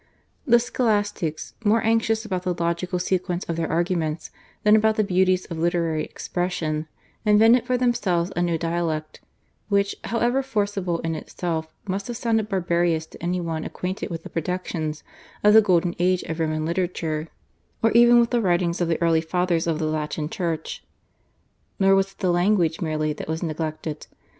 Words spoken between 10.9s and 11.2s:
in